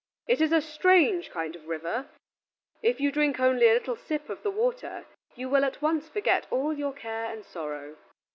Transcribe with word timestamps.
"It 0.27 0.41
is 0.41 0.51
a 0.51 0.61
strange 0.61 1.29
kind 1.29 1.55
of 1.55 1.67
river. 1.67 2.09
If 2.81 2.99
you 2.99 3.11
drink 3.11 3.39
only 3.39 3.69
a 3.69 3.73
little 3.73 3.95
sip 3.95 4.29
of 4.29 4.41
the 4.41 4.49
water, 4.49 5.05
you 5.35 5.47
will 5.47 5.63
at 5.63 5.79
once 5.79 6.09
forget 6.09 6.47
all 6.49 6.73
your 6.73 6.93
care 6.93 7.25
and 7.31 7.45
sorrow. 7.45 7.97